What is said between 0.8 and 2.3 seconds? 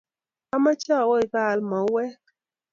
awo ipaal mauwek